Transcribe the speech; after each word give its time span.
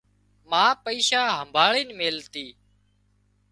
ما 0.49 0.63
پئيشا 0.85 1.21
همڀاۯينَ 1.39 1.89
ميليتي 1.99 2.47